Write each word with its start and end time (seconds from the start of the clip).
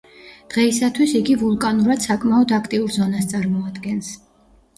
დღეისათვის 0.53 1.13
იგი 1.19 1.35
ვულკანურად 1.41 2.01
საკმაოდ 2.07 2.55
აქტიურ 2.59 2.97
ზონას 2.97 3.29
წარმოადგენს. 3.37 4.11